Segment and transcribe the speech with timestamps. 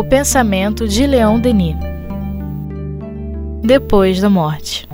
[0.00, 1.76] O pensamento de Leon Denis.
[3.62, 4.88] Depois da morte.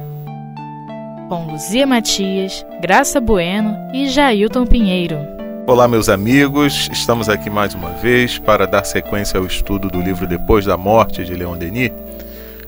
[1.29, 5.17] Com Luzia Matias, Graça Bueno e Jailton Pinheiro.
[5.65, 6.91] Olá, meus amigos.
[6.91, 11.25] Estamos aqui mais uma vez para dar sequência ao estudo do livro Depois da Morte
[11.25, 11.93] de Leon Denis,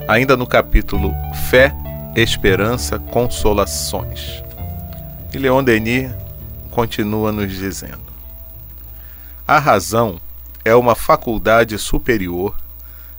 [0.07, 1.13] ainda no capítulo
[1.51, 1.75] Fé,
[2.15, 4.45] Esperança, Consolações.
[5.35, 6.13] E Leon Denis
[6.71, 7.99] continua nos dizendo:
[9.45, 10.21] A razão
[10.69, 12.55] é uma faculdade superior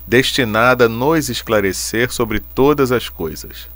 [0.06, 3.68] destinada a nos esclarecer sobre todas as coisas.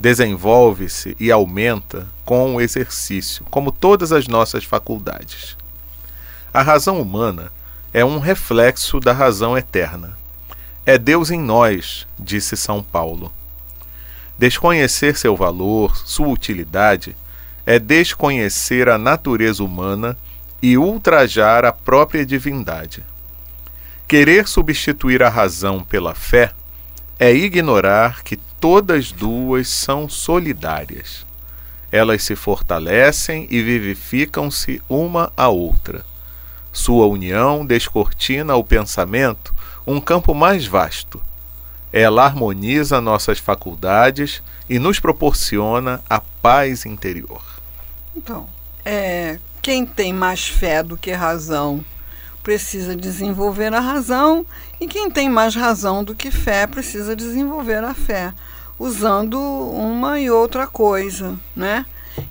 [0.00, 5.56] Desenvolve-se e aumenta com o exercício, como todas as nossas faculdades.
[6.52, 7.52] A razão humana
[7.92, 10.18] é um reflexo da razão eterna.
[10.84, 13.32] É Deus em nós, disse São Paulo.
[14.36, 17.14] Desconhecer seu valor, sua utilidade,
[17.64, 20.16] é desconhecer a natureza humana
[20.60, 23.04] e ultrajar a própria divindade.
[24.06, 26.52] Querer substituir a razão pela fé
[27.18, 31.26] é ignorar que todas duas são solidárias.
[31.90, 36.04] Elas se fortalecem e vivificam-se uma à outra.
[36.72, 39.54] Sua união descortina ao pensamento
[39.86, 41.20] um campo mais vasto.
[41.92, 47.42] Ela harmoniza nossas faculdades e nos proporciona a paz interior.
[48.14, 48.46] Então,
[48.84, 51.84] é, quem tem mais fé do que razão
[52.42, 54.46] precisa desenvolver a razão,
[54.80, 58.32] e quem tem mais razão do que fé precisa desenvolver a fé,
[58.78, 61.84] usando uma e outra coisa, né?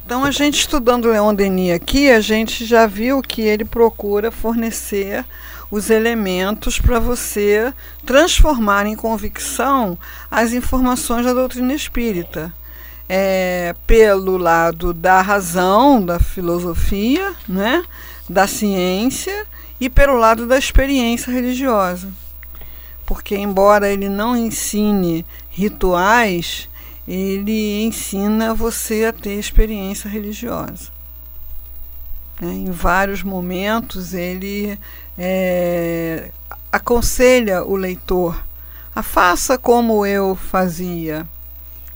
[0.05, 5.23] Então, a gente estudando Leon Denis aqui, a gente já viu que ele procura fornecer
[5.69, 7.73] os elementos para você
[8.05, 9.97] transformar em convicção
[10.31, 12.53] as informações da doutrina espírita.
[13.09, 17.83] É, pelo lado da razão, da filosofia, né,
[18.29, 19.45] da ciência
[19.79, 22.09] e pelo lado da experiência religiosa.
[23.05, 26.67] Porque, embora ele não ensine rituais,
[27.07, 30.89] ele ensina você a ter experiência religiosa.
[32.41, 32.51] Né?
[32.51, 34.77] Em vários momentos, ele
[35.17, 36.31] é,
[36.71, 38.45] aconselha o leitor
[38.97, 41.27] a faça como eu fazia.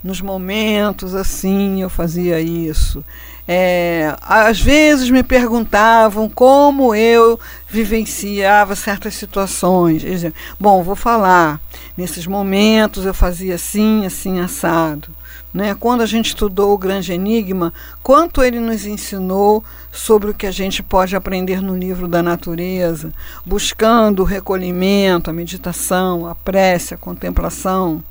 [0.02, 3.04] Nos momentos assim, eu fazia isso.
[3.46, 10.02] É, às vezes me perguntavam como eu vivenciava certas situações.
[10.02, 11.60] Dizia, Bom, vou falar.
[11.96, 15.08] Nesses momentos eu fazia assim, assim, assado.
[15.52, 15.74] Né?
[15.74, 20.50] Quando a gente estudou o Grande Enigma, quanto ele nos ensinou sobre o que a
[20.50, 23.12] gente pode aprender no livro da natureza,
[23.44, 28.02] buscando o recolhimento, a meditação, a prece, a contemplação.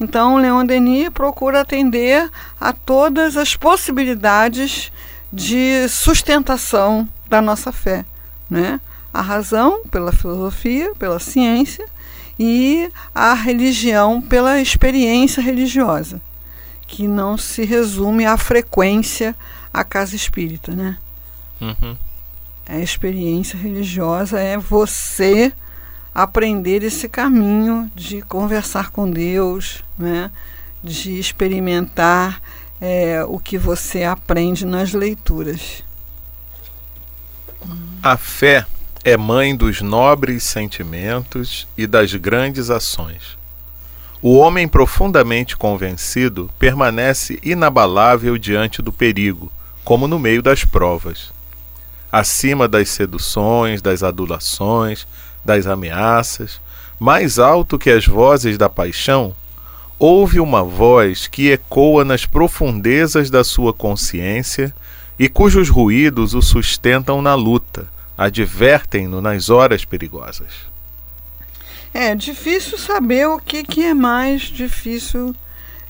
[0.00, 4.92] Então, Leon Denis procura atender a todas as possibilidades
[5.32, 8.04] de sustentação da nossa fé.
[8.48, 8.80] Né?
[9.12, 11.84] A razão pela filosofia, pela ciência,
[12.38, 16.22] e a religião pela experiência religiosa
[16.88, 19.36] que não se resume à frequência
[19.72, 20.96] à casa espírita, né?
[21.60, 21.96] Uhum.
[22.66, 25.52] A experiência religiosa é você
[26.22, 30.32] aprender esse caminho de conversar com Deus, né?
[30.82, 32.42] de experimentar
[32.80, 35.84] é, o que você aprende nas leituras.
[38.02, 38.66] A fé
[39.04, 43.38] é mãe dos nobres sentimentos e das grandes ações.
[44.20, 49.52] O homem profundamente convencido permanece inabalável diante do perigo,
[49.84, 51.32] como no meio das provas.
[52.10, 55.06] Acima das seduções, das adulações,
[55.48, 56.60] das ameaças,
[57.00, 59.34] mais alto que as vozes da paixão,
[59.98, 64.74] ouve uma voz que ecoa nas profundezas da sua consciência
[65.18, 70.68] e cujos ruídos o sustentam na luta, advertem-no nas horas perigosas.
[71.94, 75.34] É difícil saber o que, que é mais difícil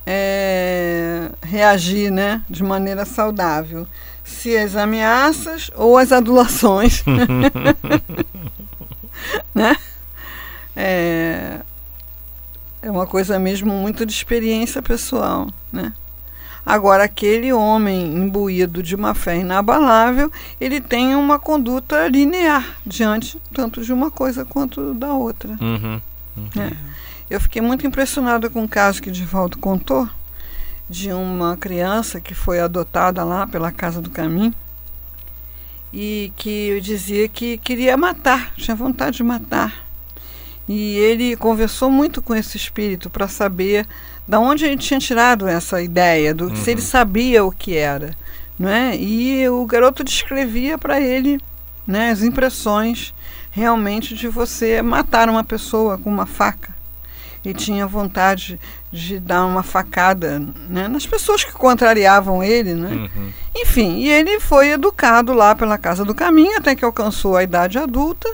[0.06, 3.88] é, reagir né, de maneira saudável.
[4.22, 7.02] Se as ameaças ou as adulações.
[9.54, 9.76] né?
[10.76, 11.60] É,
[12.82, 15.48] é uma coisa mesmo muito de experiência pessoal.
[15.72, 15.92] Né?
[16.64, 20.30] Agora, aquele homem imbuído de uma fé inabalável,
[20.60, 25.56] ele tem uma conduta linear diante tanto de uma coisa quanto da outra.
[25.60, 26.00] Uhum,
[26.36, 26.62] uhum.
[26.62, 26.72] É.
[27.30, 30.08] Eu fiquei muito impressionada com o caso que Divaldo contou
[30.88, 34.54] de uma criança que foi adotada lá pela Casa do Caminho
[35.92, 39.86] e que dizia que queria matar, tinha vontade de matar.
[40.68, 43.86] E ele conversou muito com esse espírito para saber
[44.26, 46.56] da onde ele tinha tirado essa ideia, do uhum.
[46.56, 46.86] se ele uhum.
[46.86, 48.14] sabia o que era.
[48.58, 48.96] Não é?
[48.96, 51.40] E o garoto descrevia para ele
[51.86, 53.14] né, as impressões
[53.50, 56.77] realmente de você matar uma pessoa com uma faca.
[57.48, 58.60] E tinha vontade
[58.92, 62.74] de dar uma facada né, nas pessoas que contrariavam ele.
[62.74, 62.90] Né?
[62.90, 63.32] Uhum.
[63.56, 67.78] Enfim, e ele foi educado lá pela Casa do Caminho até que alcançou a idade
[67.78, 68.28] adulta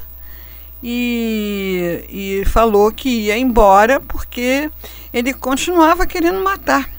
[0.82, 4.70] e, e falou que ia embora porque
[5.12, 6.90] ele continuava querendo matar.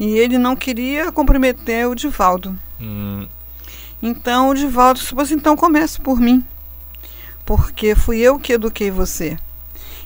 [0.00, 2.58] E ele não queria comprometer o Divaldo.
[2.80, 3.28] Hum.
[4.02, 6.44] Então o Divaldo disse, assim, então comece por mim.
[7.46, 9.38] Porque fui eu que eduquei você.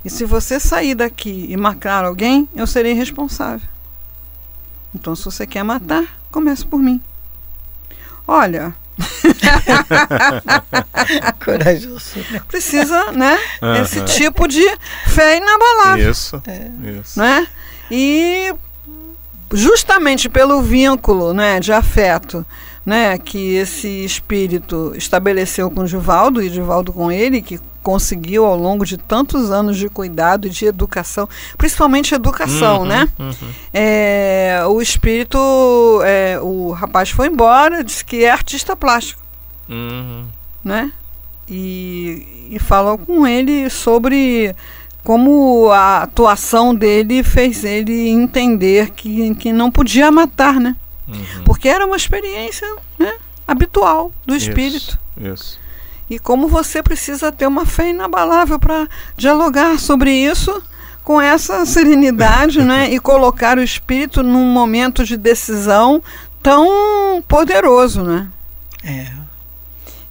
[0.06, 3.68] E se você sair daqui e matar alguém, eu serei responsável.
[4.94, 7.02] Então se você quer matar, comece por mim.
[8.24, 8.72] Olha,
[11.44, 12.20] Corajoso.
[12.46, 13.36] Precisa, né?
[13.60, 13.82] Uhum.
[13.82, 14.62] Esse tipo de
[15.08, 16.08] fé inabalável.
[16.08, 16.40] Isso.
[16.46, 16.70] É.
[17.00, 17.18] isso.
[17.18, 17.48] Né?
[17.90, 18.54] E
[19.52, 22.46] justamente pelo vínculo né, de afeto
[22.84, 28.56] né, que esse espírito estabeleceu com o Divaldo e Divaldo com ele, que conseguiu ao
[28.56, 33.08] longo de tantos anos de cuidado e de educação, principalmente educação, uhum, né?
[33.16, 33.32] Uhum.
[33.72, 35.38] É, o espírito,
[36.04, 39.22] é, o rapaz foi embora, disse que é artista plástico,
[39.68, 40.24] uhum.
[40.64, 40.90] né?
[41.48, 44.52] E, e falou com ele sobre
[45.04, 50.74] como a atuação dele fez ele entender que, que não podia matar, né?
[51.06, 51.44] Uhum.
[51.44, 52.66] Porque era uma experiência
[52.98, 53.12] né,
[53.46, 54.98] habitual do espírito.
[55.16, 55.65] Isso, isso.
[56.08, 60.62] E como você precisa ter uma fé inabalável para dialogar sobre isso
[61.02, 66.02] com essa serenidade né, e colocar o espírito num momento de decisão
[66.42, 68.02] tão poderoso.
[68.02, 68.28] Né?
[68.84, 69.06] É.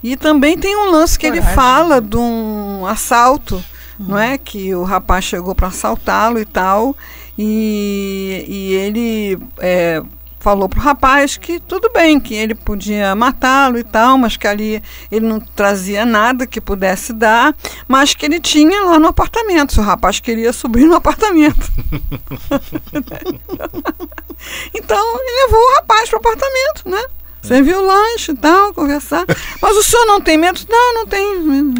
[0.03, 1.47] E também tem um lance que Coragem.
[1.47, 3.57] ele fala de um assalto,
[3.99, 4.05] hum.
[4.09, 4.37] não é?
[4.37, 6.95] Que o rapaz chegou para assaltá-lo e tal,
[7.37, 10.01] e, e ele é,
[10.45, 14.79] falou pro rapaz que tudo bem, que ele podia matá-lo e tal, mas que ali
[15.11, 17.55] ele não trazia nada que pudesse dar,
[17.87, 21.65] mas que ele tinha lá no apartamento, se o rapaz queria subir no apartamento.
[24.71, 27.03] então ele levou o rapaz pro apartamento, né?
[27.41, 29.25] Serviu o lanche e tal, conversar.
[29.59, 30.61] Mas o senhor não tem medo?
[30.69, 31.73] Não, não tenho.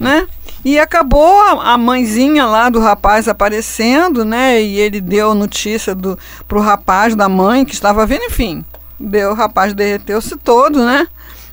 [0.00, 0.26] Né?
[0.66, 4.60] E acabou a, a, mãezinha lá do rapaz aparecendo, né?
[4.60, 6.18] E ele deu notícia do,
[6.48, 8.64] pro rapaz da mãe que estava vendo, enfim.
[8.98, 11.06] Deu, o rapaz derreteu-se todo, né?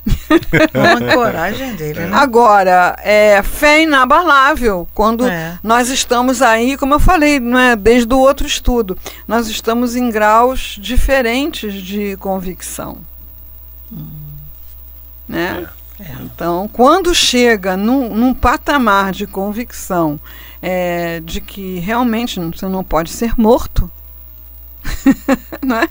[0.74, 2.10] Uma coragem dele, né?
[2.12, 5.60] Agora, é fé inabalável quando é.
[5.62, 10.10] nós estamos aí, como eu falei, não é, desde o outro estudo, nós estamos em
[10.10, 12.98] graus diferentes de convicção.
[13.92, 14.08] Hum.
[15.28, 15.68] Né?
[15.70, 15.83] É.
[16.00, 16.12] É.
[16.22, 20.18] Então, quando chega num, num patamar de convicção
[20.60, 23.90] é, de que realmente você não pode ser morto,
[25.62, 25.88] não é?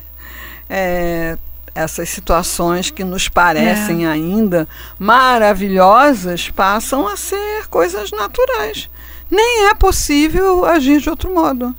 [0.70, 1.38] é?
[1.76, 4.10] essas situações que nos parecem é.
[4.10, 4.68] ainda
[5.00, 8.90] maravilhosas passam a ser coisas naturais.
[9.32, 11.74] Nem é possível agir de outro modo.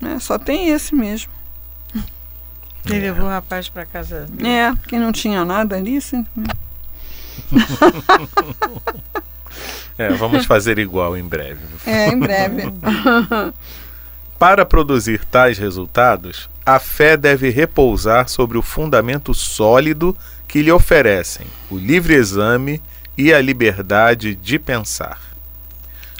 [0.00, 0.18] Né?
[0.18, 1.30] Só tem esse mesmo.
[2.86, 4.26] Ele levou o rapaz para casa.
[4.44, 5.98] É, que não tinha nada ali.
[5.98, 6.26] Assim.
[9.98, 11.60] é, vamos fazer igual em breve.
[11.86, 12.62] É, em breve.
[14.38, 20.16] Para produzir tais resultados, a fé deve repousar sobre o fundamento sólido
[20.48, 22.82] que lhe oferecem o livre exame
[23.16, 25.20] e a liberdade de pensar.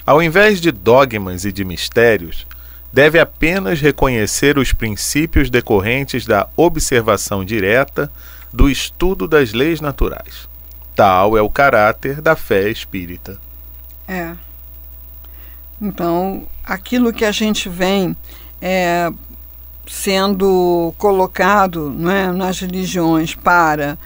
[0.05, 2.47] Ao invés de dogmas e de mistérios,
[2.93, 8.11] deve apenas reconhecer os princípios decorrentes da observação direta
[8.53, 10.47] do estudo das leis naturais.
[10.95, 13.39] Tal é o caráter da fé espírita.
[14.07, 14.33] É.
[15.81, 18.15] Então, aquilo que a gente vem
[18.61, 19.11] é,
[19.87, 23.97] sendo colocado né, nas religiões para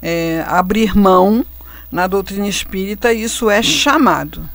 [0.00, 1.44] é, abrir mão
[1.90, 4.48] na doutrina espírita, isso é chamado.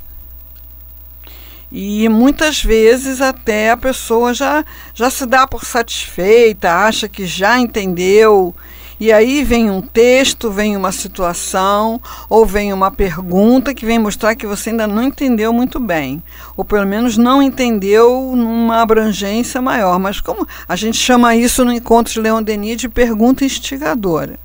[1.71, 7.57] E muitas vezes até a pessoa já, já se dá por satisfeita, acha que já
[7.57, 8.53] entendeu.
[8.99, 11.99] E aí vem um texto, vem uma situação,
[12.29, 16.21] ou vem uma pergunta que vem mostrar que você ainda não entendeu muito bem.
[16.55, 19.97] Ou pelo menos não entendeu numa abrangência maior.
[19.97, 24.37] Mas como a gente chama isso no encontro de Leon Denis de pergunta instigadora.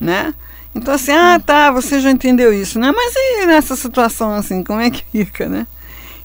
[0.00, 0.32] Né?
[0.74, 2.92] Então assim, ah tá, você já entendeu isso, né?
[2.94, 5.66] Mas e nessa situação assim, como é que fica, né?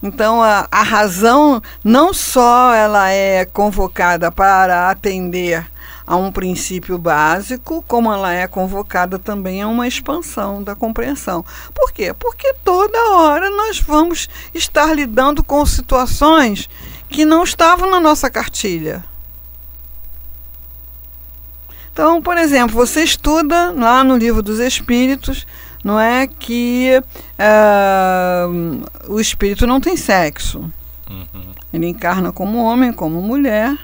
[0.01, 5.69] Então a, a razão não só ela é convocada para atender
[6.05, 11.45] a um princípio básico, como ela é convocada também a uma expansão da compreensão.
[11.73, 12.13] Por quê?
[12.13, 16.69] Porque toda hora nós vamos estar lidando com situações
[17.07, 19.03] que não estavam na nossa cartilha.
[21.93, 25.45] Então, por exemplo, você estuda lá no livro dos Espíritos,
[25.83, 27.01] não é que
[27.39, 30.71] uh, o espírito não tem sexo.
[31.09, 31.51] Uhum.
[31.73, 33.77] Ele encarna como homem, como mulher,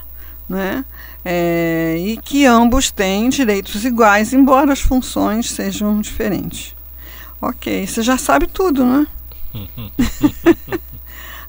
[0.47, 0.85] né?
[1.25, 6.73] É, e que ambos têm direitos iguais, embora as funções sejam diferentes.
[7.41, 9.05] Ok, você já sabe tudo, né?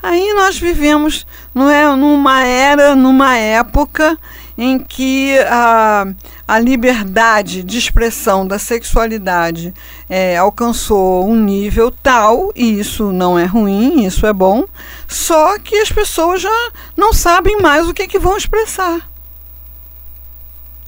[0.03, 4.19] Aí nós vivemos não é, numa era, numa época
[4.59, 6.05] em que a,
[6.47, 9.73] a liberdade de expressão da sexualidade
[10.11, 14.65] é, alcançou um nível tal, e isso não é ruim, isso é bom,
[15.07, 19.09] só que as pessoas já não sabem mais o que, que vão expressar.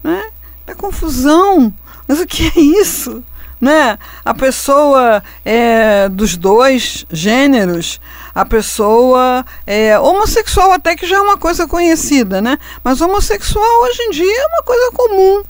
[0.03, 0.31] Né?
[0.67, 1.73] É confusão.
[2.09, 3.23] Mas o que é isso?
[3.61, 3.99] Né?
[4.25, 8.01] A pessoa é dos dois gêneros,
[8.35, 12.59] a pessoa é homossexual até que já é uma coisa conhecida, né?
[12.83, 15.43] Mas homossexual hoje em dia é uma coisa comum,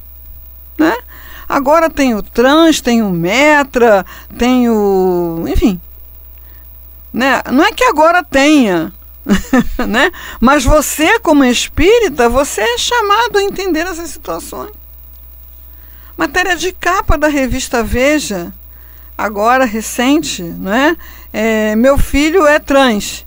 [0.76, 0.96] né?
[1.48, 4.04] Agora tem o trans, tem o metra,
[4.36, 5.80] tem o, enfim,
[7.12, 7.42] né?
[7.52, 8.92] Não é que agora tenha,
[9.86, 10.10] né?
[10.40, 14.79] Mas você, como espírita, você é chamado a entender essas situações.
[16.20, 18.52] Matéria de capa da revista Veja,
[19.16, 20.94] agora recente, não é?
[21.32, 23.24] é meu filho é trans.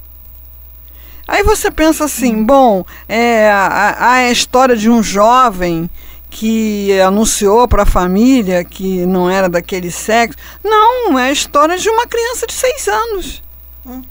[1.27, 5.89] Aí você pensa assim, bom, é a, a história de um jovem
[6.29, 10.38] que anunciou para a família que não era daquele sexo.
[10.63, 13.43] Não, é a história de uma criança de seis anos.
[13.88, 14.03] Hum.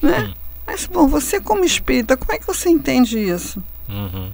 [0.00, 0.20] Né?
[0.20, 0.34] Hum.
[0.64, 3.60] Mas, bom, você como espírita, como é que você entende isso?
[3.88, 4.30] Uhum.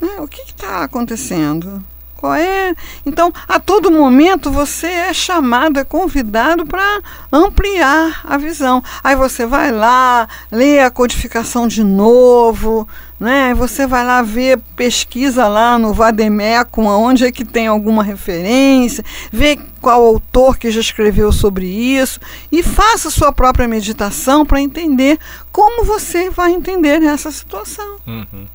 [0.00, 0.16] Né?
[0.18, 1.84] O que está acontecendo?
[2.22, 2.72] Qual é?
[3.04, 7.02] Então, a todo momento você é chamado, é convidado para
[7.32, 8.80] ampliar a visão.
[9.02, 12.86] Aí você vai lá, lê a codificação de novo,
[13.18, 13.52] né?
[13.54, 19.58] Você vai lá ver, pesquisa lá no Vademecum, onde é que tem alguma referência, vê
[19.80, 22.20] qual autor que já escreveu sobre isso
[22.52, 25.18] e faça sua própria meditação para entender
[25.50, 27.96] como você vai entender essa situação.
[28.06, 28.46] Uhum.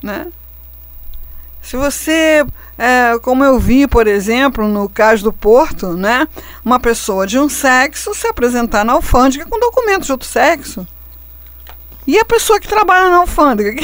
[0.00, 0.28] Né?
[1.68, 2.46] Se você,
[2.78, 6.26] é, como eu vi, por exemplo, no caso do Porto, né,
[6.64, 10.88] uma pessoa de um sexo se apresentar na alfândega com documentos de outro sexo.
[12.06, 13.82] E a pessoa que trabalha na alfândega?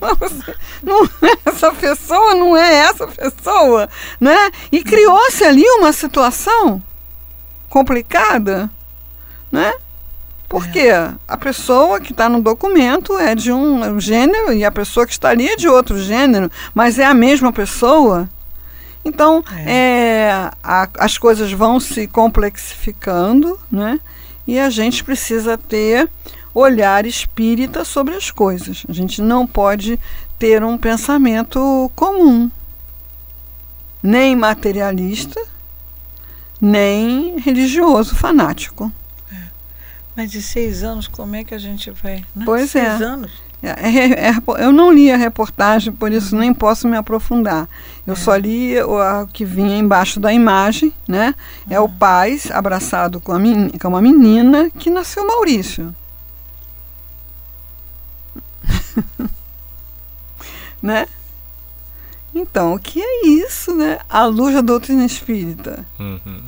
[0.82, 4.50] não é essa pessoa, não é essa pessoa, né?
[4.72, 6.82] E criou-se ali uma situação
[7.68, 8.70] complicada,
[9.52, 9.74] né?
[10.48, 11.12] Porque é.
[11.26, 15.28] a pessoa que está no documento é de um gênero e a pessoa que está
[15.28, 18.28] ali é de outro gênero, mas é a mesma pessoa.
[19.04, 19.72] Então, é.
[19.72, 24.00] É, a, as coisas vão se complexificando, né?
[24.46, 26.08] E a gente precisa ter
[26.54, 28.84] olhar espírita sobre as coisas.
[28.88, 30.00] A gente não pode
[30.38, 32.50] ter um pensamento comum,
[34.02, 35.40] nem materialista,
[36.60, 38.90] nem religioso fanático.
[40.18, 42.24] Mas de seis anos, como é que a gente vai?
[42.34, 42.44] Né?
[42.44, 43.04] Pois seis é.
[43.04, 43.30] anos?
[43.62, 47.68] É, é, é, eu não li a reportagem, por isso nem posso me aprofundar.
[48.04, 48.16] Eu é.
[48.16, 51.36] só li o, o, que vinha embaixo da imagem, né?
[51.70, 51.90] É o ah.
[52.00, 55.94] pai abraçado com, a men, com uma menina que nasceu Maurício.
[60.82, 61.06] né?
[62.34, 64.00] Então, o que é isso, né?
[64.08, 65.86] A luz da doutrina espírita.
[65.96, 66.42] Uhum.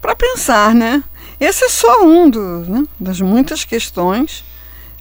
[0.00, 1.04] Para pensar, né?
[1.38, 4.44] Esse é só um do, né, das muitas questões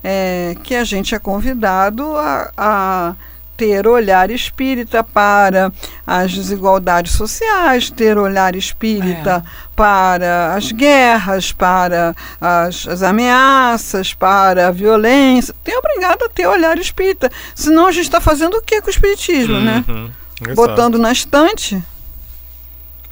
[0.04, 3.16] é, que a gente é convidado a, a
[3.56, 5.72] ter olhar espírita para
[6.06, 9.70] as desigualdades sociais, ter olhar espírita é.
[9.76, 15.54] para as guerras, para as, as, ameaças, para a violência.
[15.64, 17.32] Tem obrigado a ter olhar espírita.
[17.56, 19.86] Senão a gente está fazendo o que com o espiritismo, né?
[19.88, 20.12] uhum.
[20.42, 20.54] né?
[20.56, 21.82] Botando na estante.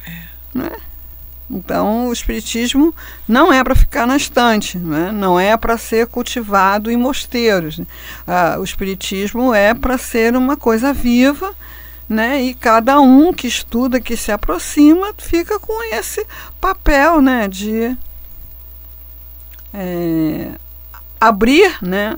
[0.06, 0.10] É.
[0.54, 0.70] Né?
[1.52, 2.94] Então, o espiritismo
[3.28, 5.12] não é para ficar na estante, né?
[5.12, 7.78] não é para ser cultivado em mosteiros.
[7.78, 7.86] Né?
[8.26, 11.54] Ah, o espiritismo é para ser uma coisa viva,
[12.08, 12.42] né?
[12.42, 16.26] E cada um que estuda, que se aproxima, fica com esse
[16.58, 17.46] papel, né?
[17.48, 17.96] De
[19.74, 20.52] é,
[21.20, 22.16] abrir, né?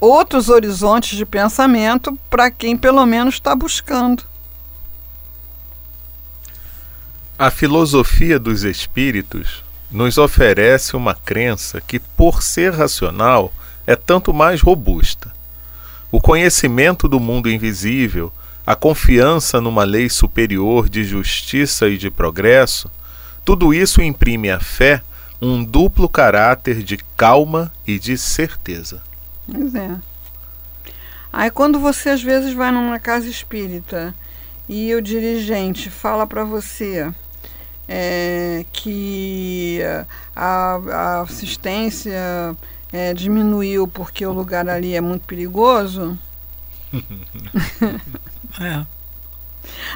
[0.00, 4.24] Outros horizontes de pensamento para quem pelo menos está buscando.
[7.38, 13.52] A filosofia dos espíritos nos oferece uma crença que, por ser racional,
[13.86, 15.30] é tanto mais robusta.
[16.10, 18.32] O conhecimento do mundo invisível,
[18.66, 22.90] a confiança numa lei superior de justiça e de progresso,
[23.44, 25.02] tudo isso imprime à fé
[25.38, 29.02] um duplo caráter de calma e de certeza.
[29.46, 29.94] Pois é.
[31.30, 34.14] Aí quando você às vezes vai numa casa espírita
[34.66, 37.12] e o dirigente fala para você
[37.88, 39.80] é, que
[40.34, 42.56] a, a assistência
[42.92, 46.18] é, diminuiu porque o lugar ali é muito perigoso.
[48.58, 48.86] É.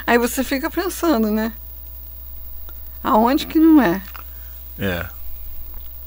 [0.06, 1.54] Aí você fica pensando, né?
[3.02, 4.02] Aonde que não é?
[4.78, 5.06] É.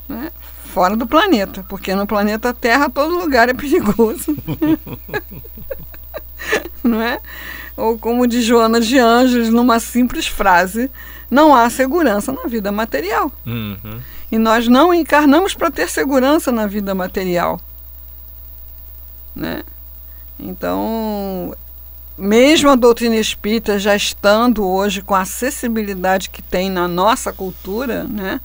[0.08, 0.32] né?
[0.66, 4.36] Fora do planeta, porque no planeta Terra todo lugar é perigoso.
[6.84, 7.20] não é?
[7.76, 10.90] Ou como diz Joana de Anjos, numa simples frase,
[11.30, 13.32] não há segurança na vida material.
[13.46, 14.00] Uhum.
[14.32, 17.60] E nós não encarnamos para ter segurança na vida material.
[19.36, 19.64] Né?
[20.40, 21.56] Então,
[22.18, 28.04] mesmo a doutrina espírita já estando hoje com a acessibilidade que tem na nossa cultura,
[28.04, 28.40] né,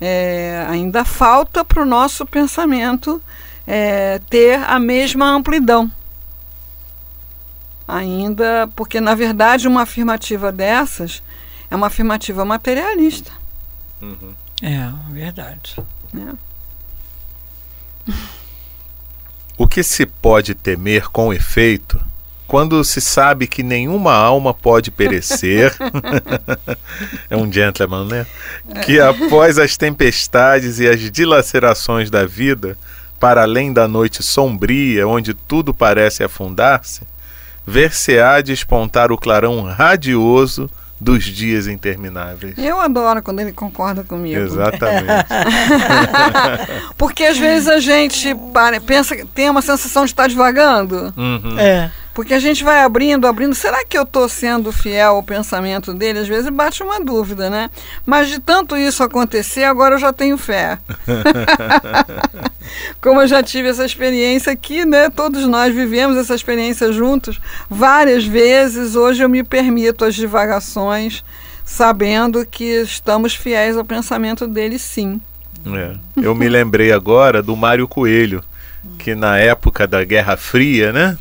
[0.00, 3.20] é, ainda falta para o nosso pensamento
[3.66, 5.90] é, ter a mesma amplidão.
[7.88, 11.22] Ainda, porque na verdade uma afirmativa dessas
[11.70, 13.32] é uma afirmativa materialista.
[14.02, 14.34] Uhum.
[14.62, 15.76] É, verdade.
[16.12, 16.34] Né?
[19.56, 22.00] O que se pode temer com efeito
[22.46, 25.74] quando se sabe que nenhuma alma pode perecer?
[27.28, 28.26] é um gentleman, né?
[28.86, 32.78] Que após as tempestades e as dilacerações da vida,
[33.20, 37.02] para além da noite sombria, onde tudo parece afundar-se,
[37.68, 40.70] ver-se-á despontar o clarão radioso
[41.00, 42.54] dos dias intermináveis.
[42.58, 44.40] Eu adoro quando ele concorda comigo.
[44.40, 45.06] Exatamente.
[46.96, 51.12] Porque às vezes a gente para- pensa, que tem uma sensação de estar devagando.
[51.16, 51.56] Uhum.
[51.58, 51.90] É.
[52.18, 53.54] Porque a gente vai abrindo, abrindo.
[53.54, 56.18] Será que eu estou sendo fiel ao pensamento dele?
[56.18, 57.70] Às vezes bate uma dúvida, né?
[58.04, 60.80] Mas de tanto isso acontecer, agora eu já tenho fé.
[63.00, 65.08] Como eu já tive essa experiência aqui, né?
[65.10, 68.96] Todos nós vivemos essa experiência juntos várias vezes.
[68.96, 71.22] Hoje eu me permito as divagações,
[71.64, 75.20] sabendo que estamos fiéis ao pensamento dele, sim.
[75.64, 75.94] É.
[76.20, 78.42] Eu me lembrei agora do Mário Coelho,
[78.98, 81.16] que na época da Guerra Fria, né?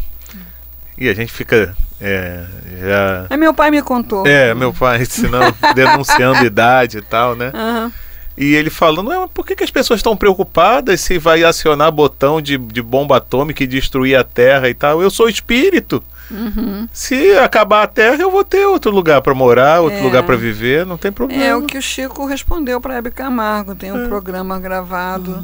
[0.98, 2.44] E a gente fica é,
[2.82, 3.26] já.
[3.30, 4.26] Aí meu pai me contou.
[4.26, 7.52] É, meu pai, senão denunciando idade e tal, né?
[7.54, 7.92] Aham.
[8.40, 11.92] E ele falando, "Ué, mas por que, que as pessoas estão preocupadas se vai acionar
[11.92, 15.02] botão de, de bomba atômica e destruir a Terra e tal?
[15.02, 16.04] Eu sou espírito.
[16.30, 16.88] Uhum.
[16.94, 20.04] Se acabar a Terra, eu vou ter outro lugar para morar, outro É.
[20.04, 21.44] lugar para viver, não tem problema.
[21.44, 23.74] É o que o Chico respondeu para Hebe Camargo.
[23.74, 24.08] Tem um É.
[24.08, 25.44] programa gravado,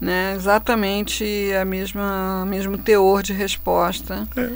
[0.00, 0.32] né?
[0.34, 4.26] Exatamente a mesma mesmo teor de resposta.
[4.36, 4.48] É,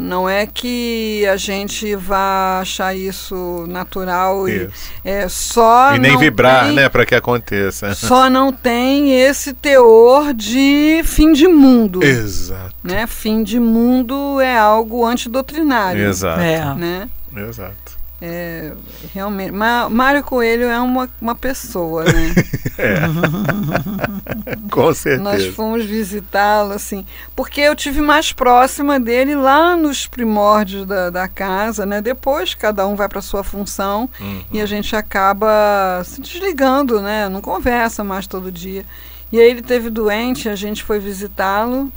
[0.00, 4.92] não é que a gente vá achar isso natural e Isso.
[5.04, 7.94] é só E nem não vibrar, tem- né, para que aconteça.
[7.94, 12.74] Só não tem esse teor de fim de mundo, Exato.
[12.82, 13.06] né?
[13.06, 16.40] Fim de mundo é algo antidoutrinário, Exato.
[16.40, 16.74] É.
[16.74, 17.08] né?
[17.36, 17.95] Exato.
[18.20, 18.72] É,
[19.12, 19.50] realmente.
[19.52, 22.34] Ma- Mário Coelho é uma, uma pessoa, né?
[24.70, 25.52] Com Nós certeza.
[25.52, 31.84] fomos visitá-lo, assim, porque eu tive mais próxima dele lá nos primórdios da, da casa,
[31.86, 32.00] né?
[32.00, 34.42] Depois cada um vai para sua função Uhum.
[34.52, 37.28] e a gente acaba se desligando, né?
[37.28, 38.84] Não conversa mais todo dia.
[39.32, 41.92] E aí ele teve doente, a gente foi visitá-lo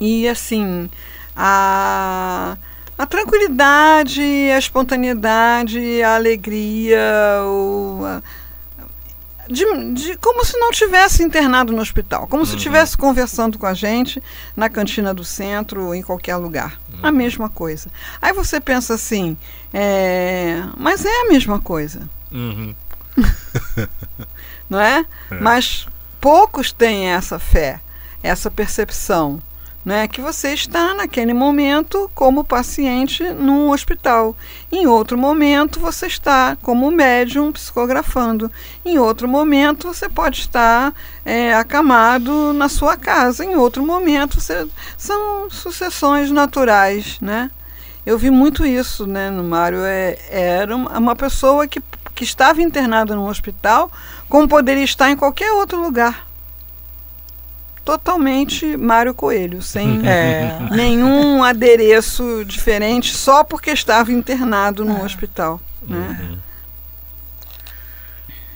[0.00, 0.90] e assim
[1.36, 2.56] a
[2.98, 4.22] a tranquilidade,
[4.54, 7.00] a espontaneidade, a alegria,
[7.44, 8.22] o, a-
[9.48, 13.74] de, de- como se não tivesse internado no hospital, como se estivesse conversando com a
[13.74, 14.22] gente
[14.56, 16.80] na cantina do centro ou em qualquer lugar.
[17.02, 17.90] A mesma coisa.
[18.20, 19.36] Aí você pensa assim,
[19.74, 22.74] é, mas é a mesma coisa, Uhum.
[24.70, 25.04] não é?
[25.30, 25.34] É.
[25.40, 25.86] Mas
[26.20, 27.80] poucos têm essa fé,
[28.22, 29.42] essa percepção,
[29.84, 30.06] né?
[30.06, 34.36] Que você está naquele momento como paciente num hospital.
[34.70, 38.50] Em outro momento você está como médium psicografando.
[38.84, 43.44] Em outro momento você pode estar é, acamado na sua casa.
[43.44, 44.66] Em outro momento você,
[44.96, 47.50] são sucessões naturais, né?
[48.04, 49.84] Eu vi muito isso, né, no Mário.
[49.84, 51.80] É, era uma pessoa que,
[52.14, 53.90] que estava internada num hospital,
[54.28, 56.31] como poderia estar em qualquer outro lugar.
[57.84, 60.58] Totalmente Mário Coelho, sem É.
[60.70, 65.60] nenhum adereço diferente, só porque estava internado no hospital.
[65.86, 66.38] Né?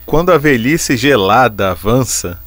[0.05, 2.39] Quando a velhice gelada avança,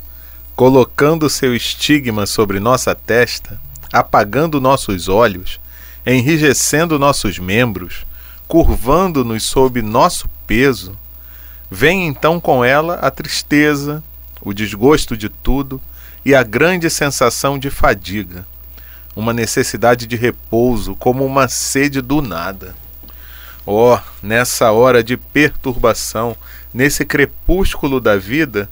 [0.55, 3.59] colocando seu estigma sobre nossa testa,
[3.91, 5.59] apagando nossos olhos,
[6.05, 8.05] enrijecendo nossos membros,
[8.47, 10.97] curvando-nos sob nosso peso,
[11.69, 14.01] vem então com ela a tristeza,
[14.41, 15.81] o desgosto de tudo
[16.25, 18.45] e a grande sensação de fadiga,
[19.15, 22.75] uma necessidade de repouso como uma sede do nada.
[23.65, 26.35] Oh, nessa hora de perturbação,
[26.73, 28.69] nesse crepúsculo da vida,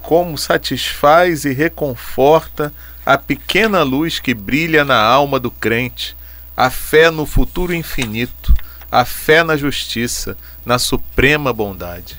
[0.00, 2.72] como satisfaz e reconforta
[3.04, 6.16] a pequena luz que brilha na alma do crente,
[6.56, 8.54] a fé no futuro infinito,
[8.90, 12.16] a fé na justiça, na suprema bondade.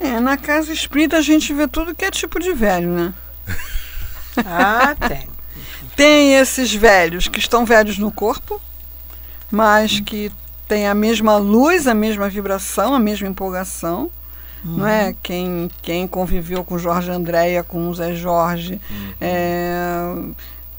[0.00, 3.14] É, na casa espírita a gente vê tudo que é tipo de velho, né?
[4.44, 5.28] Ah, tem.
[5.94, 8.60] Tem esses velhos que estão velhos no corpo,
[9.50, 10.32] mas que
[10.66, 14.10] têm a mesma luz, a mesma vibração, a mesma empolgação.
[14.64, 14.76] Uhum.
[14.78, 15.14] Não é?
[15.22, 19.12] Quem, quem conviveu com Jorge Andréia, com o Zé Jorge, uhum.
[19.20, 20.14] é,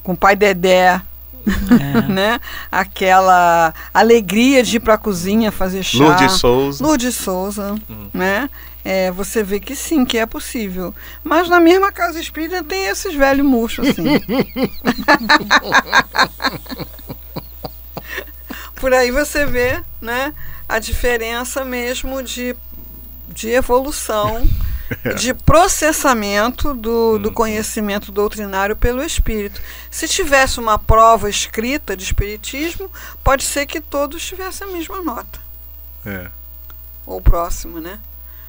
[0.02, 1.00] com o pai Dedé,
[1.46, 2.02] é.
[2.08, 2.40] né?
[2.72, 5.98] Aquela alegria de ir para a cozinha fazer chá.
[5.98, 6.84] Lourdes Souza.
[6.84, 8.08] Lourdes Souza, uhum.
[8.12, 8.48] né?
[8.84, 10.94] É, você vê que sim, que é possível.
[11.22, 14.04] Mas na mesma casa espírita tem esses velhos murchos, assim.
[18.76, 20.34] Por aí você vê, né?
[20.68, 22.54] A diferença mesmo de,
[23.28, 24.46] de evolução
[25.16, 27.34] de processamento do, do uhum.
[27.34, 29.60] conhecimento doutrinário pelo espírito.
[29.90, 32.90] Se tivesse uma prova escrita de espiritismo,
[33.22, 35.40] pode ser que todos tivessem a mesma nota.
[36.04, 36.28] É.
[37.06, 37.98] Ou próximo, né?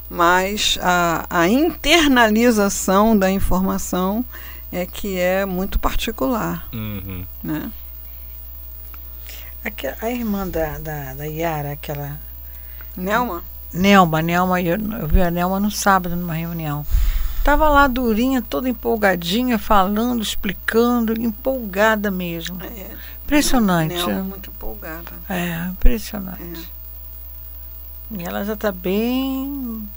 [0.09, 4.23] Mas a, a internalização da informação
[4.71, 6.67] é que é muito particular.
[6.73, 7.25] Uhum.
[7.43, 7.71] Né?
[9.63, 12.19] A, a irmã da, da, da Yara, aquela.
[12.95, 13.43] Nelma?
[13.73, 16.85] Nelma, Nelma, eu, eu vi a Nelma no sábado numa reunião.
[17.43, 22.59] Tava lá durinha, toda empolgadinha, falando, explicando, empolgada mesmo.
[22.63, 22.91] É,
[23.23, 23.95] impressionante.
[23.95, 25.11] Nelma é muito empolgada.
[25.29, 26.41] É, impressionante.
[26.41, 26.75] É.
[28.11, 29.87] E ela já está bem.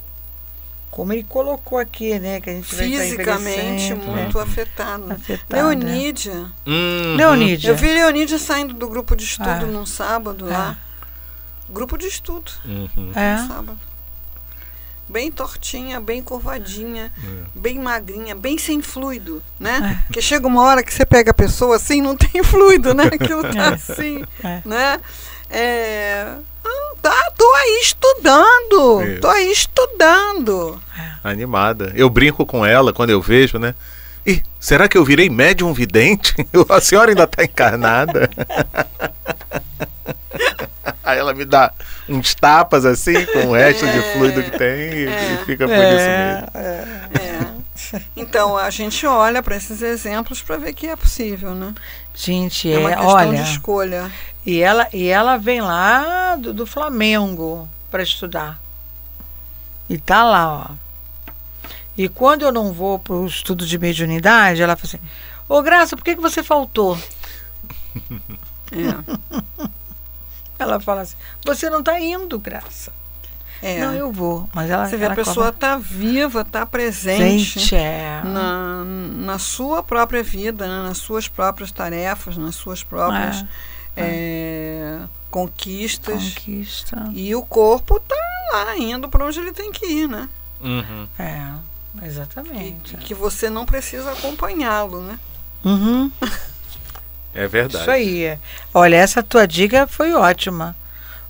[0.90, 2.40] Como ele colocou aqui, né?
[2.40, 4.42] Que a gente Fisicamente vai muito né?
[4.42, 5.14] afetada.
[5.14, 5.56] afetada.
[5.56, 6.50] Leonídia.
[6.66, 7.16] Uhum.
[7.16, 7.70] Leonídia.
[7.70, 9.66] Eu vi Leonídia saindo do grupo de estudo ah.
[9.66, 10.52] num sábado é.
[10.52, 10.78] lá.
[11.68, 12.50] Grupo de estudo.
[12.64, 13.12] Uhum.
[13.14, 13.36] É.
[13.46, 13.78] sábado.
[15.08, 17.58] Bem tortinha, bem curvadinha, é.
[17.58, 19.98] bem magrinha, bem sem fluido, né?
[20.00, 20.04] É.
[20.04, 23.04] Porque chega uma hora que você pega a pessoa assim, não tem fluido, né?
[23.04, 23.74] Aquilo tá É.
[23.74, 24.62] assim, É.
[24.66, 25.00] né?
[25.50, 26.34] É...
[27.04, 29.20] Ah, tá, tô aí estudando, Isso.
[29.20, 30.80] tô aí estudando.
[31.22, 31.92] Animada.
[31.94, 33.74] Eu brinco com ela quando eu vejo, né?
[34.26, 36.34] Ih, será que eu virei médium vidente?
[36.68, 38.28] A senhora ainda está encarnada?
[41.02, 41.72] Aí ela me dá
[42.06, 45.32] uns tapas assim, com o resto de fluido que tem e, É.
[45.40, 46.48] e fica por isso mesmo.
[46.54, 47.57] É.
[48.16, 51.74] Então a gente olha para esses exemplos para ver que é possível, né?
[52.14, 53.42] Gente, É uma é, questão olha.
[53.42, 54.12] de escolha.
[54.44, 58.60] E ela, e ela vem lá do, do Flamengo para estudar.
[59.88, 60.88] E tá lá, ó.
[61.96, 65.00] E quando eu não vou para o estudo de mediunidade, ela fala assim:
[65.48, 66.98] Ô Graça, por que, que você faltou?
[68.70, 69.68] É.
[70.58, 72.92] Ela fala assim: Você não tá indo, Graça.
[73.62, 73.80] É.
[73.80, 74.48] Não, eu vou.
[74.54, 74.86] Mas ela.
[74.86, 78.20] Você vê, a ela pessoa cobra- está viva, está presente Gente, é.
[78.24, 80.82] na, na sua própria vida, né?
[80.88, 83.44] nas suas próprias tarefas, nas suas próprias
[83.96, 84.98] é,
[85.30, 86.34] conquistas.
[86.34, 87.10] Conquista.
[87.12, 88.14] E o corpo está
[88.52, 90.28] lá indo para onde ele tem que ir, né?
[90.60, 91.06] Uhum.
[91.18, 91.52] É,
[92.04, 92.94] exatamente.
[92.94, 95.18] e que você não precisa acompanhá-lo, né?
[95.64, 96.10] Uhum.
[97.34, 97.82] É verdade.
[97.82, 98.38] Isso aí.
[98.72, 100.74] Olha, essa tua dica foi ótima.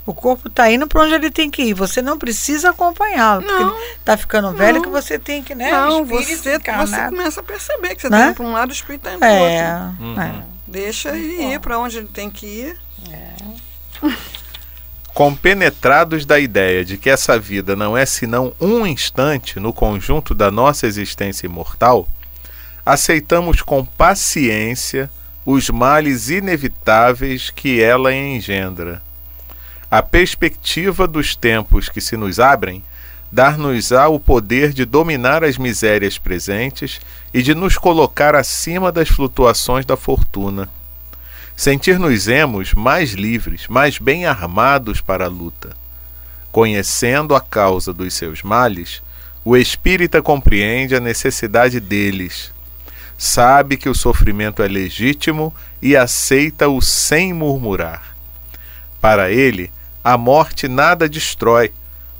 [0.09, 1.75] O corpo tá indo para onde ele tem que ir.
[1.75, 3.42] Você não precisa acompanhá-lo.
[3.42, 4.83] Porque ele tá ficando velho Não.
[4.83, 5.71] que você tem que, né?
[5.71, 8.16] não, você, você começa a perceber que você Né?
[8.16, 10.05] está indo para um lado e o espírito está indo para o É, outro.
[10.05, 10.21] Uhum.
[10.23, 10.44] é.
[10.66, 12.77] Deixa ele ir para onde ele tem que ir.
[15.12, 20.51] Compenetrados da ideia de que essa vida não é senão um instante no conjunto da
[20.51, 22.09] nossa existência imortal,
[22.87, 25.11] aceitamos com paciência
[25.44, 29.03] os males inevitáveis que ela engendra.
[29.90, 32.85] A perspectiva dos tempos que se nos abrem
[33.33, 37.01] dar-nos-á o poder de dominar as misérias presentes
[37.33, 40.68] e de nos colocar acima das flutuações da fortuna.
[41.57, 45.74] Sentir-nos-emos mais livres, mais bem armados para a luta.
[46.53, 49.03] Conhecendo a causa dos seus males,
[49.42, 52.53] o espírita compreende a necessidade deles.
[53.16, 58.14] Sabe que o sofrimento é legítimo e aceita-o sem murmurar.
[59.01, 59.72] Para ele,
[60.03, 61.73] a morte nada destrói.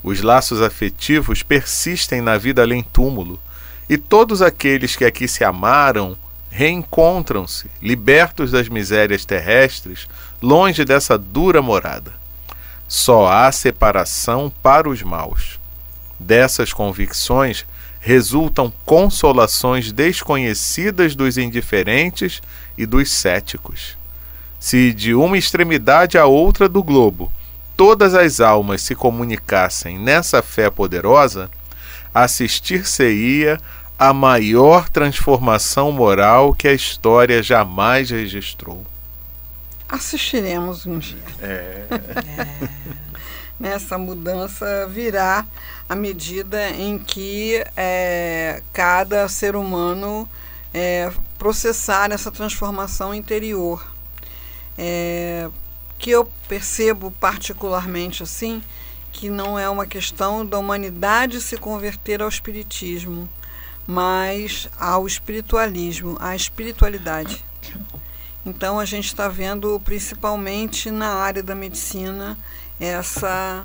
[0.03, 3.41] Os laços afetivos persistem na vida além túmulo,
[3.89, 6.17] e todos aqueles que aqui se amaram
[6.51, 10.09] reencontram-se, libertos das misérias terrestres,
[10.43, 12.13] longe dessa dura morada.
[12.87, 15.59] Só há separação para os maus.
[16.19, 17.67] Dessas convicções
[18.01, 22.41] resultam consolações desconhecidas dos indiferentes
[22.77, 23.97] e dos céticos.
[24.59, 27.31] Se de uma extremidade à outra do globo
[27.79, 31.49] todas as almas se comunicassem nessa fé poderosa,
[32.13, 33.61] assistir-se-ia
[33.97, 38.85] a maior transformação moral que a história jamais registrou.
[39.89, 41.23] Assistiremos um dia.
[41.41, 41.87] É.
[43.61, 45.47] Nessa mudança virá
[45.89, 50.29] à medida em que é, cada ser humano
[50.75, 53.87] é, processar essa transformação interior.
[54.77, 55.49] É,
[55.99, 58.63] que eu percebo particularmente assim,
[59.13, 63.29] que não é uma questão da humanidade se converter ao espiritismo,
[63.87, 67.45] mas ao espiritualismo, à espiritualidade.
[68.47, 72.39] Então a gente está vendo principalmente na área da medicina
[72.79, 73.65] essa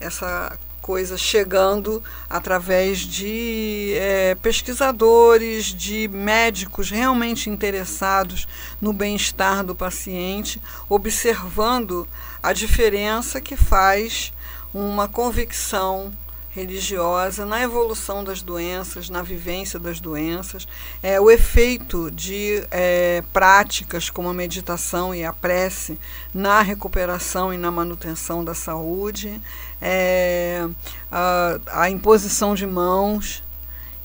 [0.00, 8.46] essa coisa chegando através de é, pesquisadores, de médicos realmente interessados
[8.82, 12.06] no bem-estar do paciente, observando
[12.42, 14.30] a diferença que faz
[14.74, 16.12] uma convicção
[16.54, 20.68] religiosa na evolução das doenças, na vivência das doenças,
[21.02, 25.98] é, o efeito de é, práticas como a meditação e a prece
[26.32, 29.40] na recuperação e na manutenção da saúde,
[29.82, 30.64] é,
[31.10, 33.42] a, a, imposição de mãos.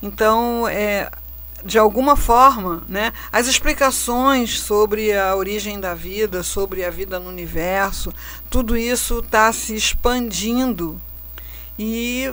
[0.02, 1.12] Então, é,
[1.64, 7.30] de alguma forma, né, as explicações sobre a origem da vida, sobre a vida no
[7.30, 8.12] universo,
[8.50, 11.00] tudo isso está se expandindo
[11.80, 12.30] e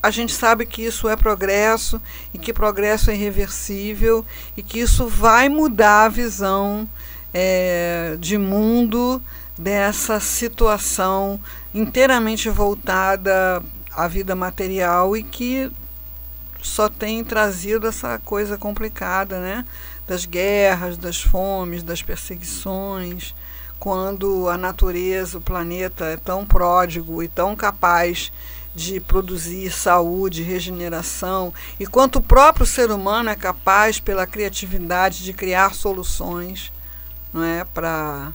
[0.00, 2.00] a gente sabe que isso é progresso
[2.32, 4.24] e que progresso é irreversível
[4.56, 6.88] e que isso vai mudar a visão
[7.34, 9.20] é, de mundo
[9.58, 11.40] dessa situação
[11.74, 13.60] inteiramente voltada
[13.92, 15.72] à vida material e que
[16.62, 19.64] só tem trazido essa coisa complicada, né?
[20.06, 23.34] Das guerras, das fomes, das perseguições,
[23.78, 28.32] quando a natureza, o planeta é tão pródigo e tão capaz
[28.76, 35.32] de produzir saúde, regeneração, e quanto o próprio ser humano é capaz, pela criatividade, de
[35.32, 36.70] criar soluções
[37.32, 38.32] não é, para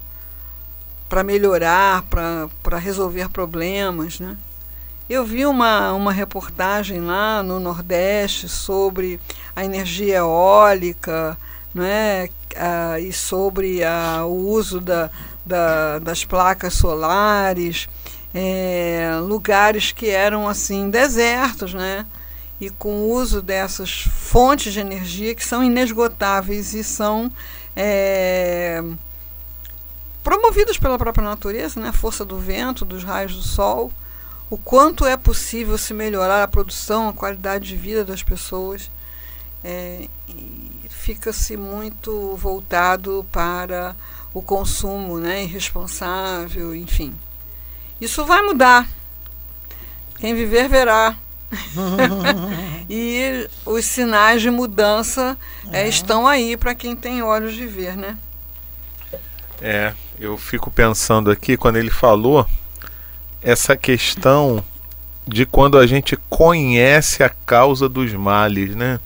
[1.23, 2.03] melhorar,
[2.63, 4.19] para resolver problemas.
[4.19, 4.35] Né?
[5.07, 9.19] Eu vi uma, uma reportagem lá no Nordeste sobre
[9.55, 11.37] a energia eólica
[11.73, 15.09] não é, ah, e sobre ah, o uso da,
[15.45, 17.87] da, das placas solares
[18.33, 22.05] é, lugares que eram assim desertos, né?
[22.59, 27.31] E com o uso dessas fontes de energia que são inesgotáveis e são
[27.75, 28.83] é,
[30.23, 31.91] promovidas pela própria natureza, né?
[31.91, 33.91] Força do vento, dos raios do sol,
[34.49, 38.91] o quanto é possível se melhorar a produção, a qualidade de vida das pessoas.
[39.63, 40.07] É,
[40.89, 43.95] fica-se muito voltado para
[44.33, 47.13] o consumo né, irresponsável, enfim.
[48.01, 48.87] Isso vai mudar.
[50.17, 51.15] Quem viver verá.
[52.89, 55.37] e os sinais de mudança
[55.71, 58.17] é, estão aí para quem tem olhos de ver, né?
[59.61, 62.47] É, eu fico pensando aqui quando ele falou
[63.43, 64.63] essa questão
[65.27, 68.99] de quando a gente conhece a causa dos males, né?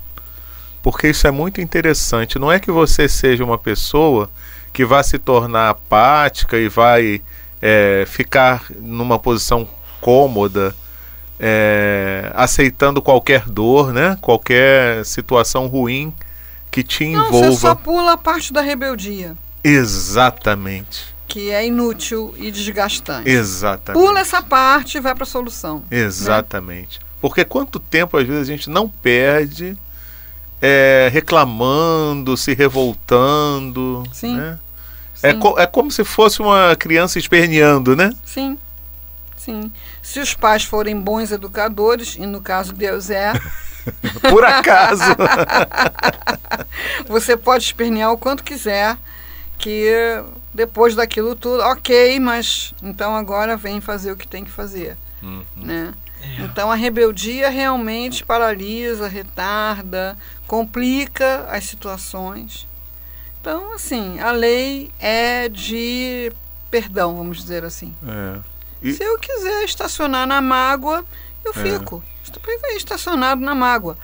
[0.81, 2.39] Porque isso é muito interessante.
[2.39, 4.29] Não é que você seja uma pessoa
[4.71, 7.21] que vai se tornar apática e vai
[7.61, 9.67] é, ficar numa posição
[10.01, 10.75] cômoda,
[11.39, 14.17] é, aceitando qualquer dor, né?
[14.21, 16.13] qualquer situação ruim
[16.69, 17.31] que te envolva.
[17.31, 19.35] Não, você só pula a parte da rebeldia.
[19.63, 21.15] Exatamente.
[21.27, 23.29] Que é inútil e desgastante.
[23.29, 24.01] Exatamente.
[24.01, 25.83] Pula essa parte e vai para a solução.
[25.89, 25.99] Né?
[25.99, 26.99] Exatamente.
[26.99, 27.05] Né?
[27.19, 29.75] Porque quanto tempo às vezes a gente não perde
[30.61, 34.03] é, reclamando, se revoltando.
[34.13, 34.35] Sim.
[34.35, 34.59] Né?
[35.29, 38.11] É, co é como se fosse uma criança esperneando, né?
[38.23, 38.57] Sim.
[39.37, 39.71] Sim.
[40.01, 43.33] Se os pais forem bons educadores, e no caso Deus é.
[44.29, 45.03] Por acaso.
[47.07, 48.97] você pode espernear o quanto quiser,
[49.57, 49.91] que
[50.53, 54.97] depois daquilo tudo, ok, mas então agora vem fazer o que tem que fazer.
[55.21, 55.43] Uhum.
[55.55, 55.93] Né?
[56.21, 56.41] É.
[56.43, 62.65] Então a rebeldia realmente paralisa, retarda, complica as situações.
[63.45, 66.33] Então, assim, a lei é de
[66.71, 67.93] perdão, vamos dizer assim.
[68.03, 68.39] É.
[68.81, 68.91] E...
[68.91, 71.05] Se eu quiser estacionar na mágoa,
[71.43, 71.53] eu é.
[71.53, 72.03] fico.
[72.23, 72.41] Estou
[72.75, 73.95] estacionado na mágoa.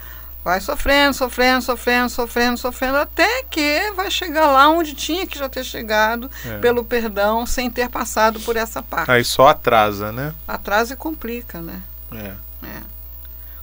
[0.43, 5.49] Vai sofrendo, sofrendo, sofrendo, sofrendo, sofrendo, até que vai chegar lá onde tinha que já
[5.49, 6.59] ter chegado, é.
[6.59, 9.09] pelo perdão, sem ter passado por essa parte.
[9.09, 10.35] Aí só atrasa, né?
[10.47, 11.81] Atrasa e complica, né?
[12.11, 12.35] É.
[12.67, 12.81] é.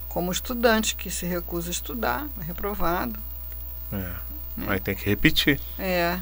[0.09, 3.17] Como estudante que se recusa a estudar, é reprovado.
[3.93, 4.28] É.
[4.67, 5.59] Aí tem que repetir.
[5.77, 6.19] É.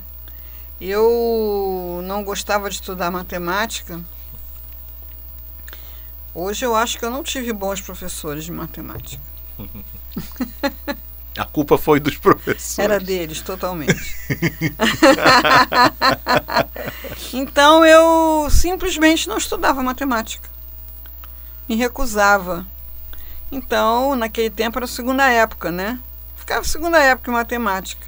[0.79, 3.99] Eu não gostava de estudar matemática
[6.39, 9.19] Hoje eu acho que eu não tive bons professores de matemática.
[11.35, 12.77] A culpa foi dos professores.
[12.77, 14.15] Era deles, totalmente.
[17.33, 20.47] então eu simplesmente não estudava matemática.
[21.67, 22.63] Me recusava.
[23.51, 25.99] Então, naquele tempo era a segunda época, né?
[26.35, 28.05] Ficava segunda época em matemática.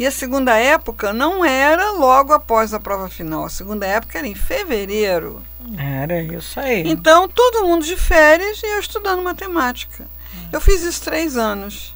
[0.00, 3.44] E a segunda época não era logo após a prova final.
[3.44, 5.42] A segunda época era em fevereiro.
[5.76, 6.88] Era isso aí.
[6.88, 10.08] Então, todo mundo de férias e eu estudando matemática.
[10.50, 11.94] Eu fiz isso três anos.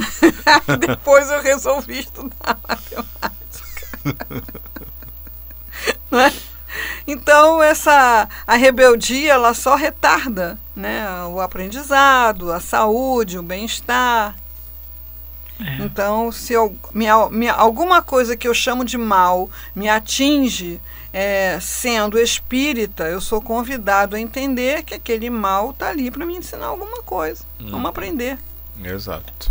[0.80, 4.26] Depois eu resolvi estudar matemática.
[6.12, 6.32] é?
[7.06, 14.34] Então essa a rebeldia ela só retarda, né, o aprendizado, a saúde, o bem-estar.
[15.60, 15.84] É.
[15.84, 20.80] Então se eu, minha, minha, alguma coisa que eu chamo de mal me atinge,
[21.12, 26.36] é, sendo espírita, eu sou convidado a entender que aquele mal está ali para me
[26.36, 27.42] ensinar alguma coisa.
[27.58, 27.70] Hum.
[27.70, 28.38] Vamos aprender.
[28.84, 29.50] Exato.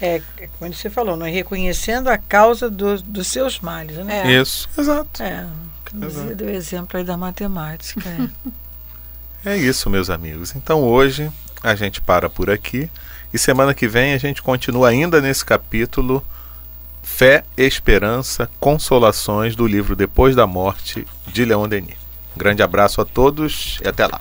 [0.00, 4.22] É, é, como você falou, não é reconhecendo a causa do, dos seus males, né?
[4.26, 4.40] É.
[4.40, 5.22] Isso, exato.
[5.22, 5.46] É,
[5.92, 8.08] você deu exemplo aí da matemática.
[9.46, 9.54] É.
[9.54, 10.54] é isso, meus amigos.
[10.56, 11.30] Então hoje
[11.62, 12.90] a gente para por aqui
[13.34, 16.24] e semana que vem a gente continua ainda nesse capítulo
[17.02, 21.96] Fé, Esperança, Consolações do livro Depois da Morte de Leon Denis.
[22.36, 24.20] Grande abraço a todos e até lá.